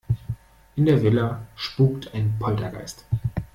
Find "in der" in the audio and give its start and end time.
0.77-0.99